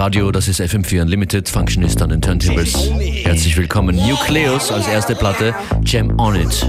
[0.00, 2.90] Radio, das ist FM4 Unlimited, Functionist an den Turntables.
[3.22, 6.66] Herzlich willkommen, Nucleus als erste Platte, Jam on It.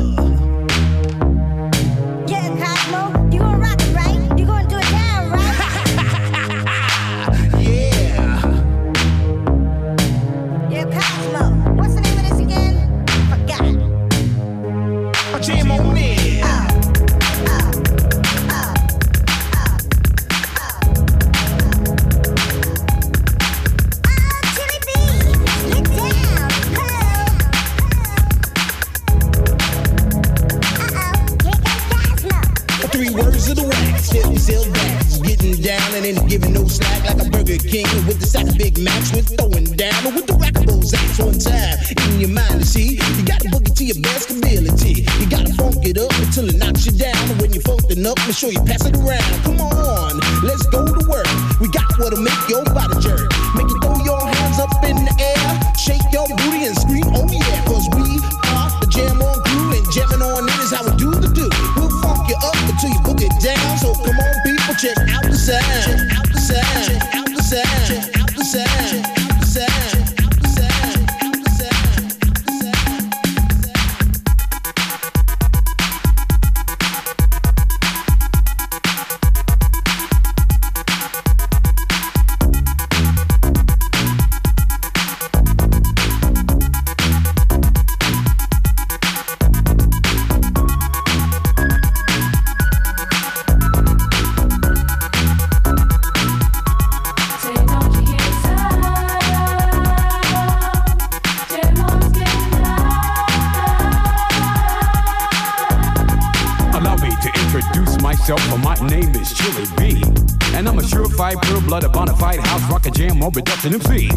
[113.61, 114.09] Production MC.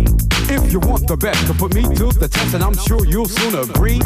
[0.48, 3.28] If you want the best to put me to the test, and I'm sure you'll
[3.28, 4.00] soon agree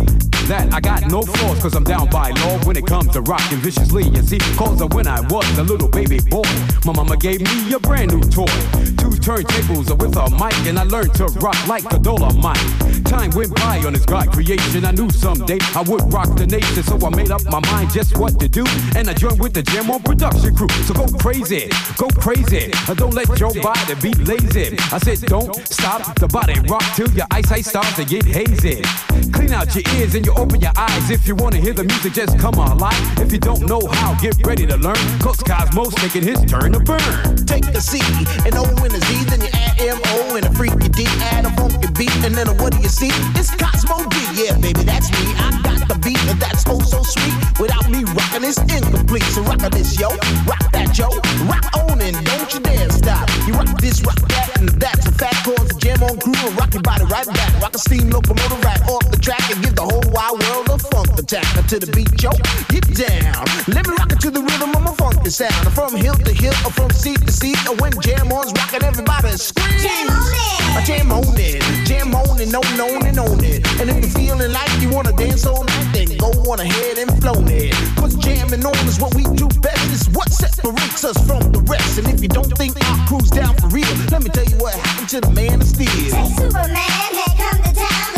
[0.45, 3.59] that I got no flaws, cause I'm down by law when it comes to rocking
[3.59, 4.05] viciously.
[4.05, 6.45] You see, cause when I was a little baby boy,
[6.84, 8.53] my mama gave me a brand new toy.
[9.01, 12.61] Two turntables with a mic, and I learned to rock like a Dolomite.
[13.05, 14.84] Time went by on this God creation.
[14.84, 18.19] I knew someday I would rock the nation, so I made up my mind just
[18.19, 18.65] what to do.
[18.97, 20.69] And I joined with the Jam on production crew.
[20.84, 22.71] So go crazy, go crazy.
[22.97, 24.77] Don't let your body be lazy.
[24.93, 28.58] I said, don't stop the body rock till your eyesight starts to get hazy.
[28.59, 29.18] exist
[29.48, 31.10] Clean out your ears and you open your eyes.
[31.10, 33.00] If you wanna hear the music, just come alive.
[33.19, 35.00] If you don't know how, get ready to learn.
[35.20, 37.00] Cause Cosmos making his turn to burn.
[37.47, 37.97] Take a C
[38.44, 41.47] and O and a Z, then you add M O and a freaky D, add
[41.47, 43.09] a funky beat, and then what do you see?
[43.41, 45.25] It's Cosmo D, yeah, baby, that's me.
[45.41, 47.32] I got the beat, and that's oh so sweet.
[47.59, 49.25] Without me rocking, it's incomplete.
[49.32, 50.10] So rock this, yo,
[50.44, 51.09] rock that, yo,
[51.48, 53.25] rock on and don't you dare stop.
[53.47, 55.41] You rock this, rock that, and that's a fact.
[55.48, 57.62] Cause jam on crew and rock your body right back.
[57.62, 60.78] Rock a steam locomotive right off the track and give the whole wide world a
[60.78, 61.47] funk attack.
[61.69, 62.31] To the beat, yo,
[62.72, 63.44] get down.
[63.69, 65.72] Let me rock it to the rhythm of my funky sound.
[65.72, 67.59] From hill to hill, or from seat to seat.
[67.69, 69.82] Or when jam on's rocking, everybody screams.
[69.82, 70.87] Jam on it.
[70.87, 71.60] Jam on it.
[71.87, 73.60] Jam on it, on, on and on it.
[73.81, 77.10] And if you're feeling like you wanna dance all night, then go on ahead and
[77.21, 77.75] flow it.
[77.97, 79.93] Cause jamming on is what we do best.
[79.93, 81.98] It's what separates us from the rest.
[81.98, 84.75] And if you don't think our crew's down for real, let me tell you what
[84.75, 85.88] happened to the man of steel.
[85.88, 88.18] Say Superman had come to town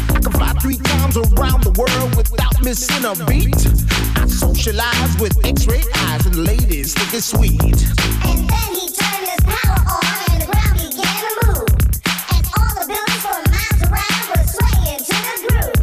[1.21, 3.61] around the world without missing a beat.
[4.17, 7.61] I socialize with X-ray eyes and ladies think it's sweet.
[7.61, 11.69] and then he turned his power on and the ground began to move.
[12.33, 15.81] And all the buildings for miles around were swaying to the groove.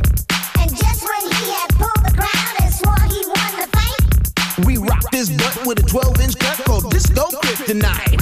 [0.58, 4.78] And just when he had pulled the crowd and swore he won the fight, We
[4.78, 8.18] rock this butt with a 12-inch cut called Disco Kryptonite.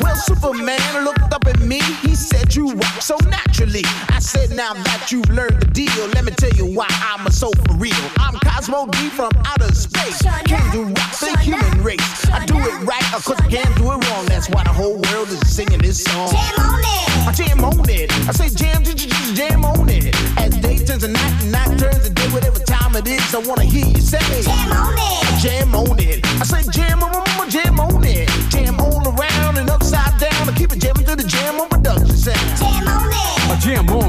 [0.00, 1.80] Well, Superman looked up at me.
[2.02, 3.84] He said, "You rock so naturally."
[4.60, 7.32] I said, "Now that you've learned the deal, let me tell you why I'm a
[7.32, 7.94] soul for real.
[8.18, 10.20] I'm Cosmo D from outer space.
[10.44, 12.26] Came to rock the human race.
[12.30, 14.26] I do it right, of course I can't do it wrong.
[14.26, 16.30] That's why the whole world is singing this song.
[16.30, 17.28] jam on it.
[17.28, 18.12] I jam on it.
[18.28, 18.84] I say jam,
[19.34, 20.14] jam on it.
[20.36, 23.38] As day turns to night and night turns to day, whatever time it is, I
[23.38, 24.42] wanna hear you say.
[24.42, 25.40] Jam on it.
[25.40, 26.20] Jam on it.
[26.40, 28.28] I say jam on, on, on, jam on it.
[28.50, 30.48] Jam all around and upside down.
[30.48, 32.58] I keep it jamming to the jam on production sound.
[32.58, 33.30] Jam on it.
[33.50, 33.99] A jam on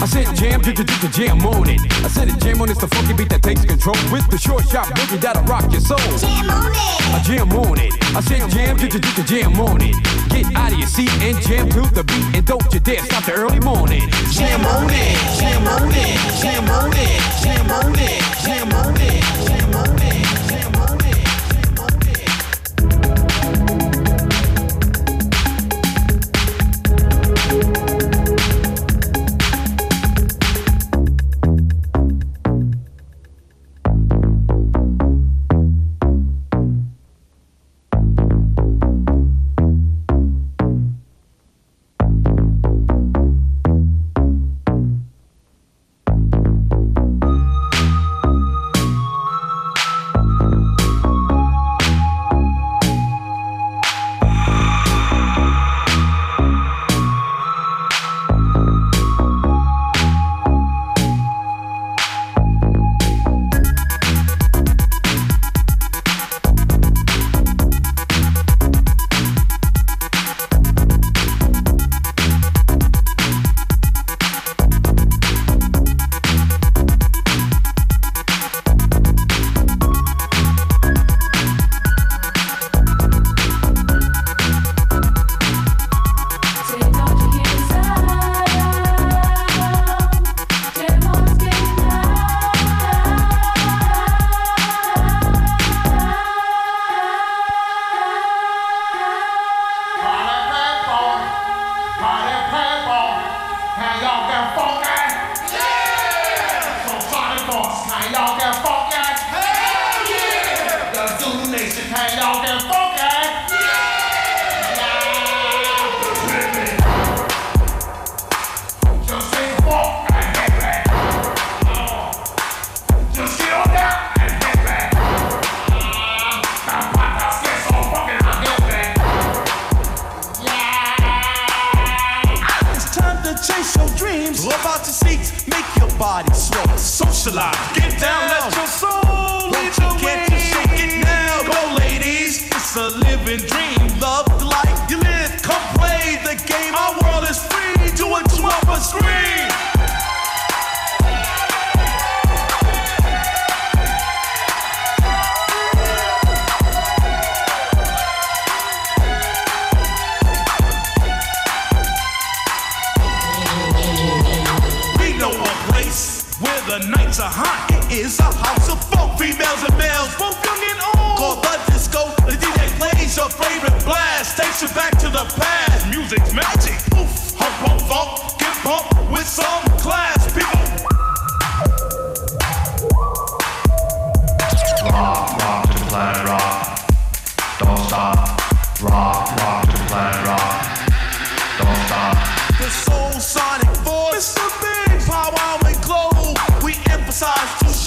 [0.00, 1.80] I said jam, did the jam on it.
[2.04, 4.62] I said a jam on it's the funky beat that takes control with the short
[4.68, 5.98] shot boogie that'll rock your soul.
[6.18, 6.98] Jam on it.
[7.14, 7.92] I jam on it.
[8.14, 9.96] I said jam, did the jam on it.
[10.30, 13.24] Get out of your seat and jam to the beat, and don't you dare stop
[13.24, 14.08] the early morning.
[14.30, 19.22] Jam on it, jam on it, jam on it, jam on it, jam on it,
[19.46, 20.17] jam on it.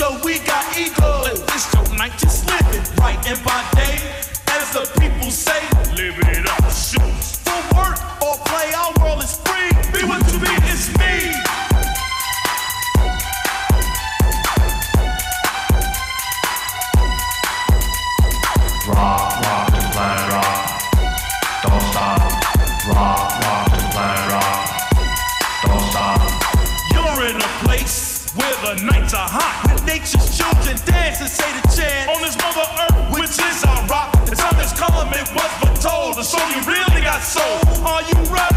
[0.01, 3.99] So we got ego, and this your night just living right in by day.
[4.47, 5.50] As the people say.
[37.31, 37.85] soul.
[37.87, 38.50] Are you ready?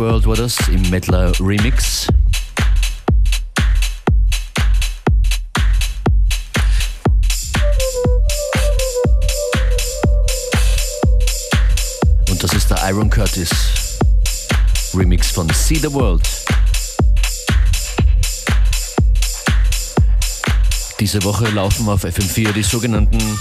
[0.00, 2.06] World war das im Mettler Remix.
[12.30, 13.50] Und das ist der Iron Curtis
[14.94, 16.26] Remix von See the World.
[20.98, 23.38] Diese Woche laufen auf FM4 die sogenannten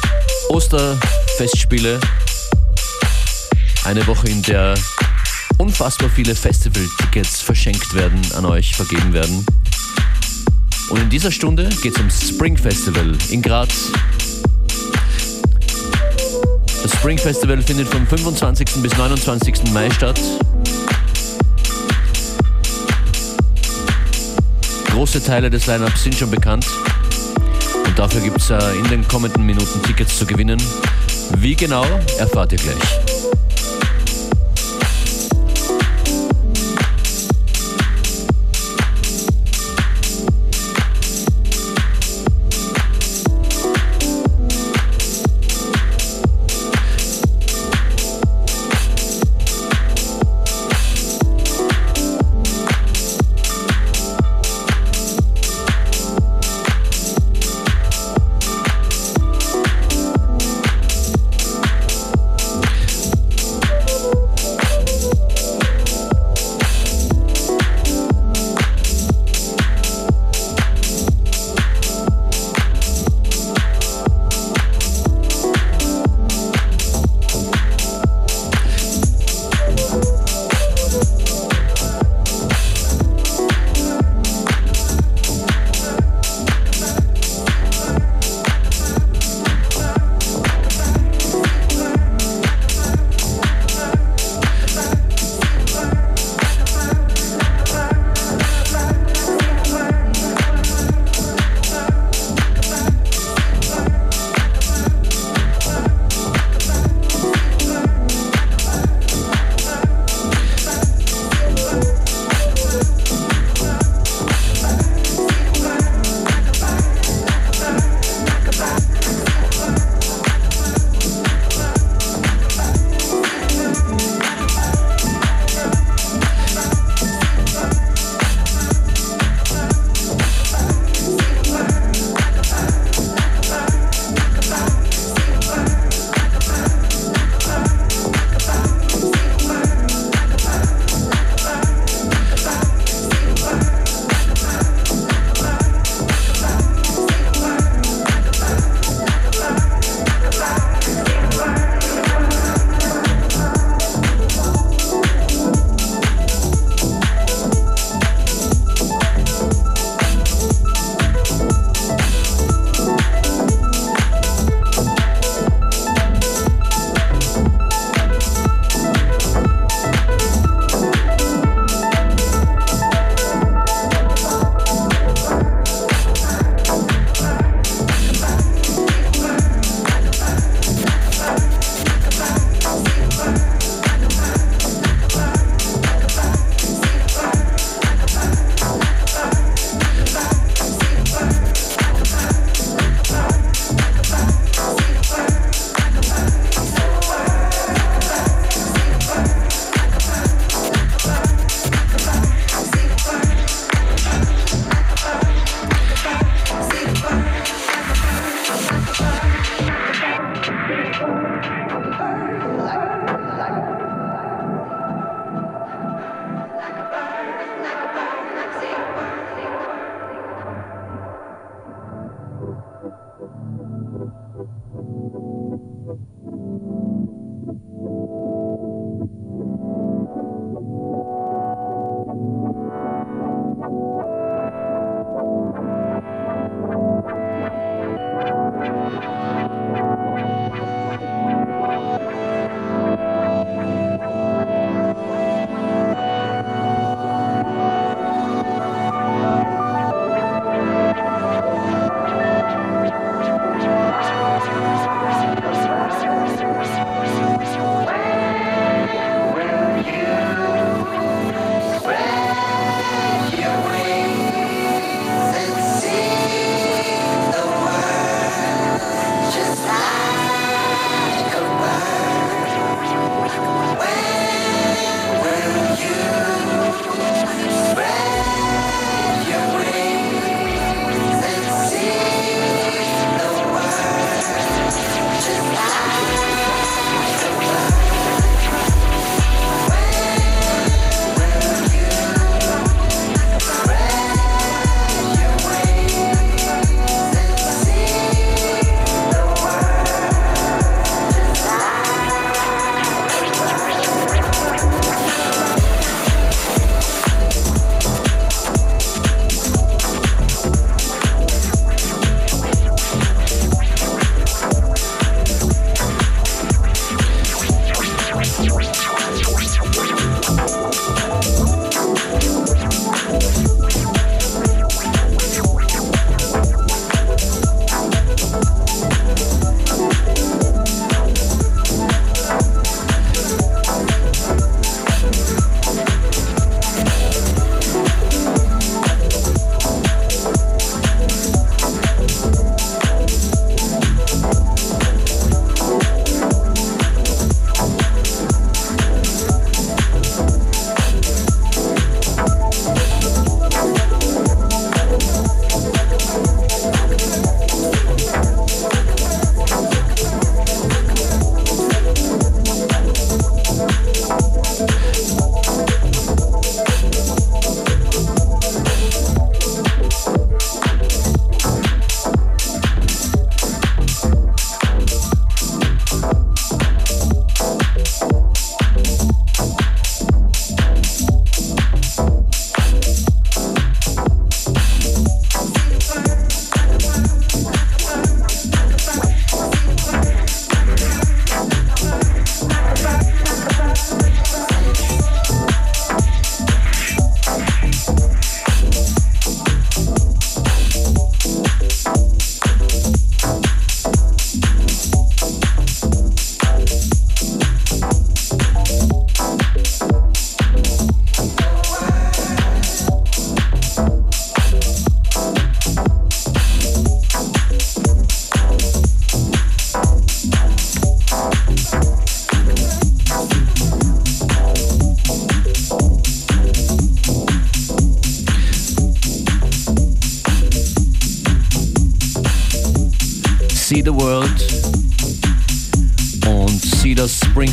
[0.49, 2.01] Osterfestspiele.
[3.85, 4.75] Eine Woche, in der
[5.59, 9.45] unfassbar viele Festival-Tickets verschenkt werden, an euch vergeben werden.
[10.89, 13.91] Und in dieser Stunde geht es ums Spring Festival in Graz.
[16.81, 18.81] Das Spring Festival findet vom 25.
[18.81, 19.71] bis 29.
[19.71, 20.19] Mai statt.
[24.87, 26.65] Große Teile des Lineups sind schon bekannt.
[27.85, 30.61] Und dafür gibt es äh, in den kommenden Minuten Tickets zu gewinnen.
[31.37, 31.85] Wie genau,
[32.17, 33.18] erfahrt ihr gleich.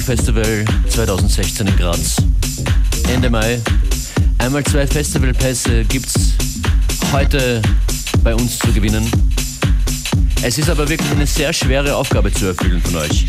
[0.07, 2.15] Festival 2016 in Graz.
[3.13, 3.61] Ende Mai.
[4.39, 6.15] Einmal zwei Festivalpässe gibt's
[7.13, 7.61] heute
[8.23, 9.05] bei uns zu gewinnen.
[10.43, 13.27] Es ist aber wirklich eine sehr schwere Aufgabe zu erfüllen von euch.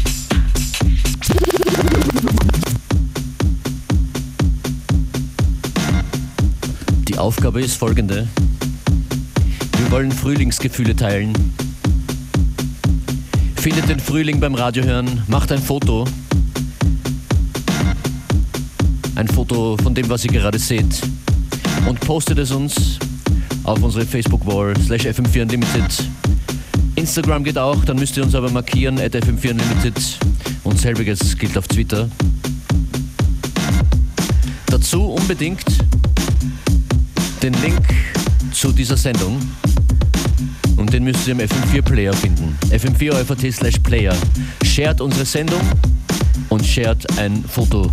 [7.08, 8.28] Die Aufgabe ist folgende.
[9.80, 11.34] Wir wollen Frühlingsgefühle teilen.
[13.56, 16.06] Findet den Frühling beim Radiohören, macht ein Foto.
[19.18, 21.02] Ein Foto von dem, was ihr gerade seht.
[21.88, 23.00] Und postet es uns
[23.64, 26.04] auf unsere Facebook-Wall slash FM4 Unlimited.
[26.94, 30.20] Instagram geht auch, dann müsst ihr uns aber markieren at FM4 Unlimited.
[30.64, 32.08] Und selbiges gilt auf Twitter.
[34.68, 35.66] Dazu unbedingt
[37.42, 37.82] den Link
[38.52, 39.40] zu dieser Sendung
[40.76, 42.56] und den müsst ihr im FM4 Player finden.
[42.70, 44.16] FM4 slash Player.
[44.64, 45.62] Shared unsere Sendung
[46.50, 47.92] und shared ein Foto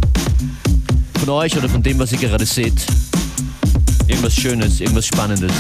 [1.18, 2.87] von euch oder von dem, was ihr gerade seht.
[4.07, 5.53] Irgendwas Schönes, irgendwas Spannendes,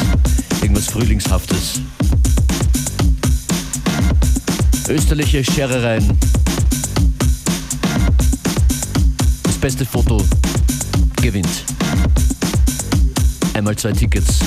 [0.60, 1.80] irgendwas Frühlingshaftes.
[4.88, 6.18] Österliche Scherereien.
[9.42, 10.22] Das beste Foto
[11.22, 11.64] gewinnt.
[13.54, 14.40] Einmal zwei Tickets.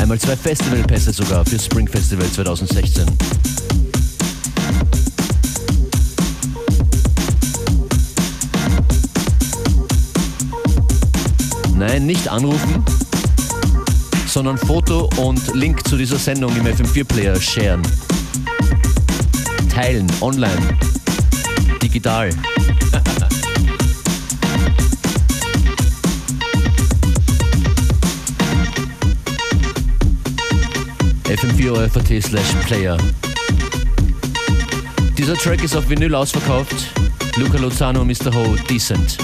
[0.00, 3.06] Einmal zwei Festivalpässe sogar für Spring Festival 2016.
[11.88, 12.84] Nein, nicht anrufen,
[14.26, 17.80] sondern Foto und Link zu dieser Sendung im FM4-Player sharen.
[19.72, 20.78] Teilen, online,
[21.80, 22.30] digital.
[31.28, 32.96] FM4 FAT slash Player.
[35.16, 36.74] Dieser Track ist auf Vinyl ausverkauft.
[37.36, 38.34] Luca Lozano, Mr.
[38.34, 39.18] Ho, Decent.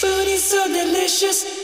[0.00, 1.63] Booty so delicious,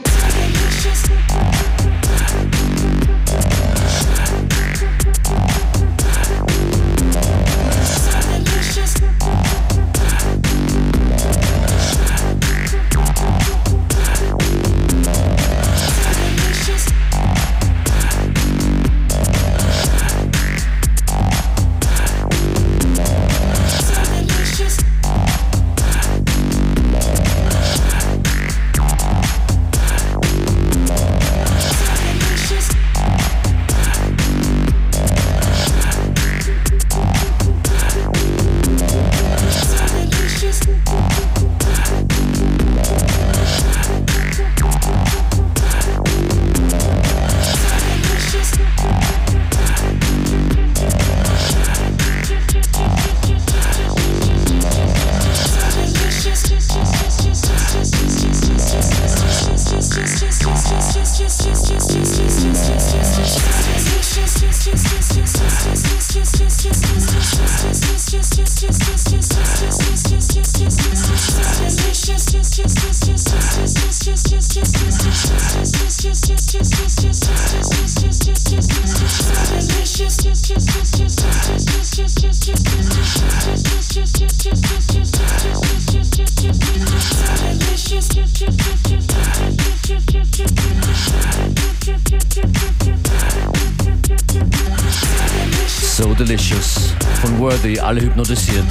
[97.91, 98.63] alle hypnotisiert.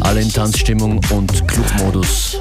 [0.00, 2.38] Alle in Tanzstimmung und Clubmodus.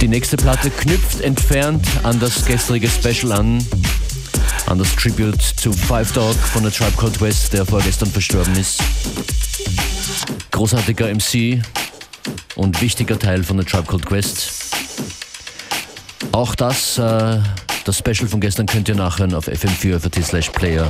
[0.00, 3.58] Die nächste Platte knüpft entfernt an das gestrige Special an,
[4.66, 8.80] an das Tribute zu Five Dog von der Tribe Called West, der vorgestern verstorben ist.
[10.60, 11.62] Großartiger MC
[12.54, 14.50] und wichtiger Teil von der Tribe Called Quest.
[16.32, 17.38] Auch das, äh,
[17.86, 20.86] das Special von gestern könnt ihr nachhören auf fm4 slash player.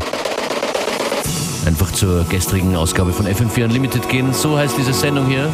[1.66, 4.32] Einfach zur gestrigen Ausgabe von FM4 Unlimited gehen.
[4.32, 5.48] So heißt diese Sendung hier.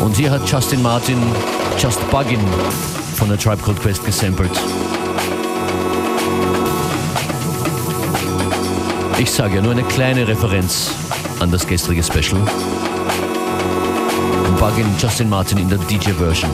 [0.00, 1.18] Und hier hat Justin Martin
[1.76, 2.38] Just Buggin
[3.16, 4.52] von der Tribe Called Quest gesampelt.
[9.24, 10.90] Ich sage ja nur eine kleine Referenz
[11.40, 12.42] an das gestrige Special.
[14.60, 16.50] Buggin Justin Martin in der DJ-Version.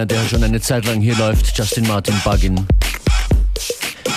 [0.00, 2.66] Banger, der schon eine Zeit lang hier läuft, Justin Martin Buggin.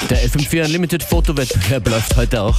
[0.09, 2.57] Der FM4 Unlimited Fotowettbewerb läuft heute auch.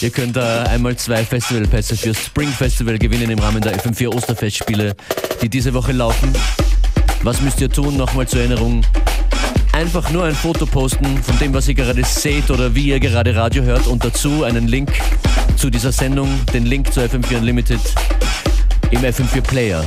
[0.00, 4.94] Ihr könnt äh, einmal zwei Festivalpässe für Spring Festival gewinnen im Rahmen der FM4 Osterfestspiele,
[5.42, 6.32] die diese Woche laufen.
[7.22, 7.96] Was müsst ihr tun?
[7.98, 8.82] Nochmal zur Erinnerung.
[9.72, 13.34] Einfach nur ein Foto posten von dem, was ihr gerade seht oder wie ihr gerade
[13.34, 14.92] Radio hört und dazu einen Link
[15.56, 17.80] zu dieser Sendung, den Link zu FM4 Unlimited
[18.90, 19.84] im FM4 Player.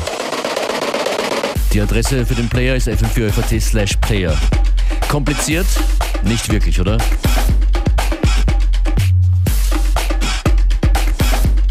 [1.73, 4.37] Die Adresse für den Player ist fm4fat slash player.
[5.09, 5.65] Kompliziert?
[6.23, 6.99] Nicht wirklich, oder?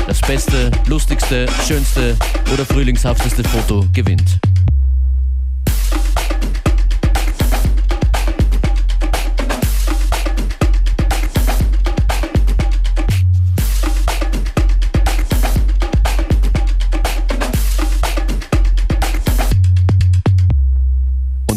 [0.05, 2.17] Das beste, lustigste, schönste
[2.53, 4.41] oder frühlingshafteste Foto gewinnt.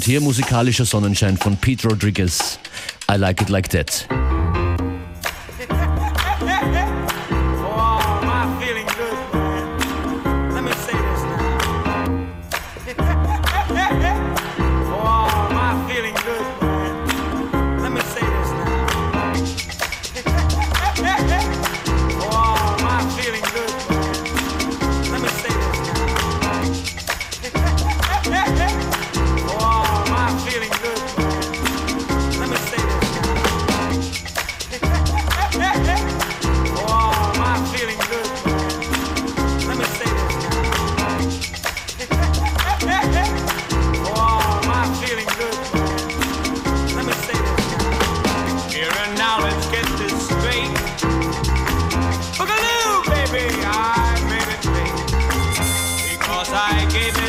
[0.05, 2.59] Hier musikalischer Sonnenschein von Pete Rodriguez.
[3.11, 4.24] I like it like that.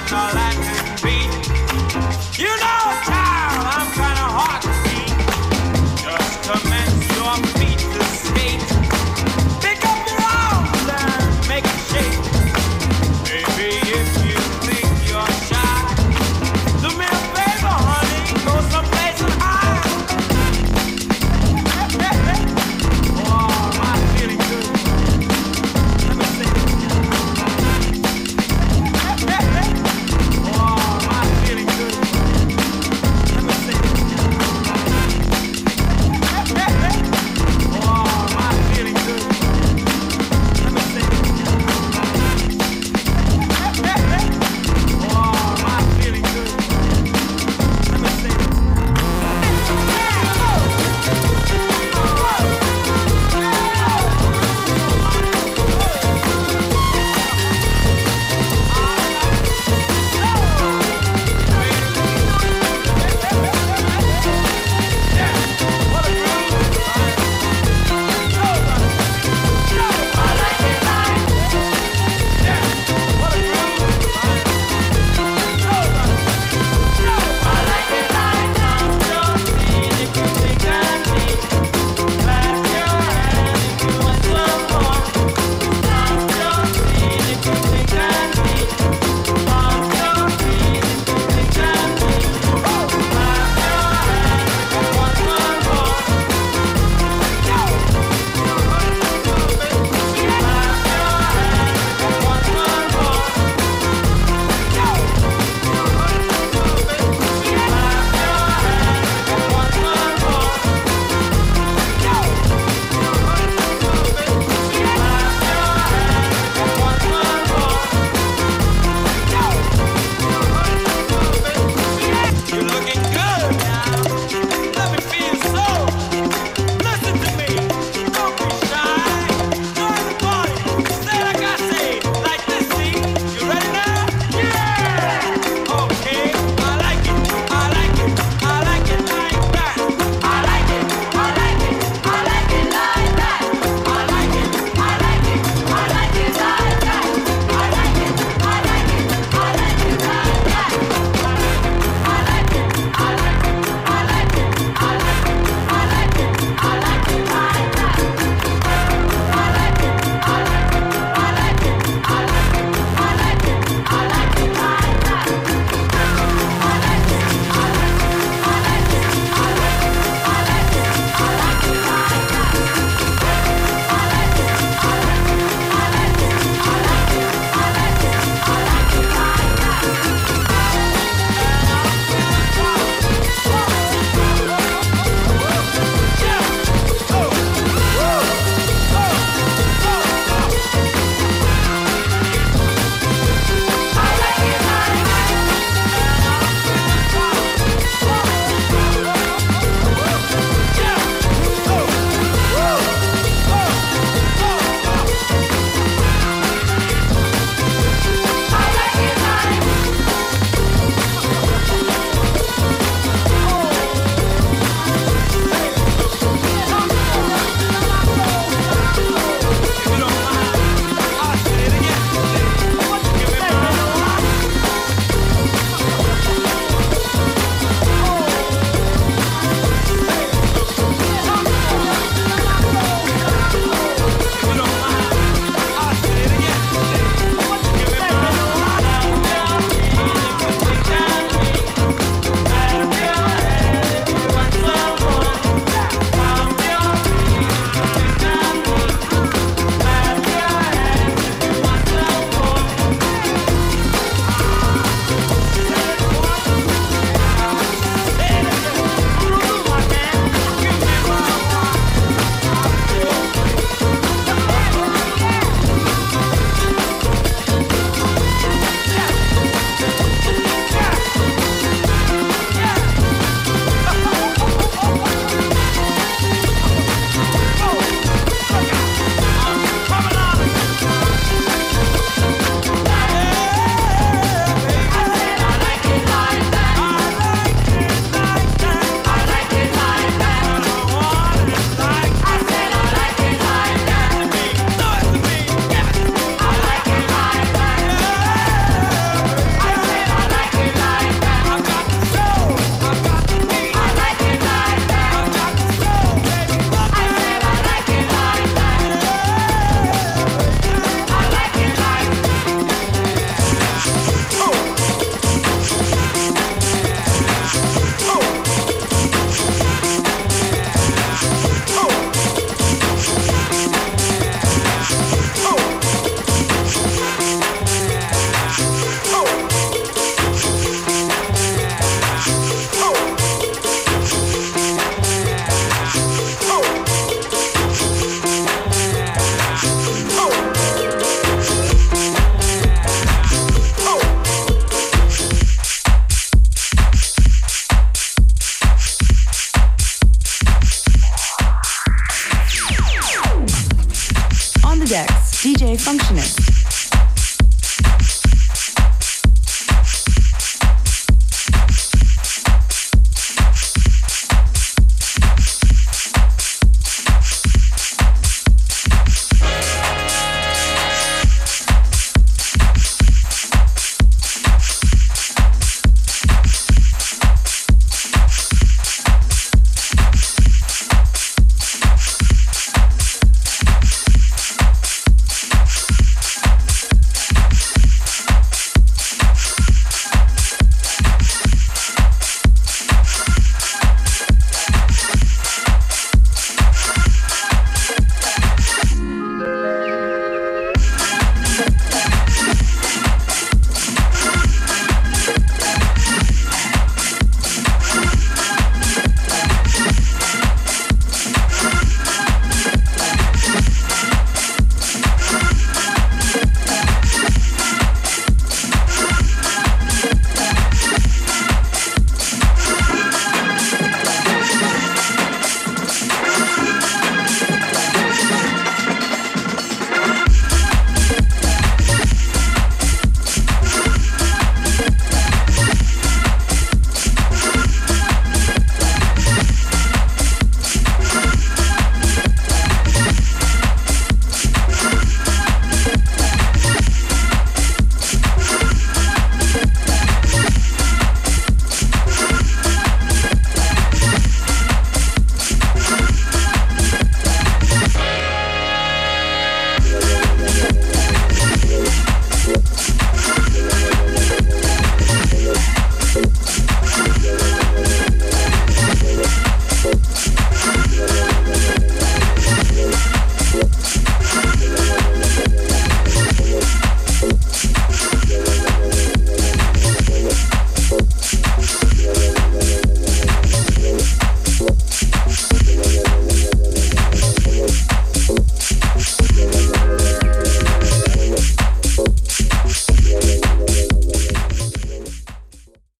[0.06, 0.45] call